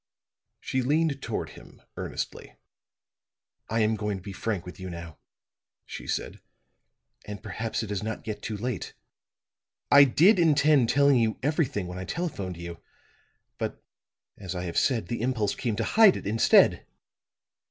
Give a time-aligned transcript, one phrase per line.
[0.59, 2.55] She leaned toward him earnestly.
[3.69, 5.19] "I am going to be frank with you now,"
[5.85, 6.39] she said.
[7.25, 8.95] "And perhaps it is not yet too late.
[9.91, 12.79] I did intend telling you everything when I telephoned you,
[13.59, 13.79] but,
[14.39, 16.83] as I have said, the impulse came to hide it, instead!"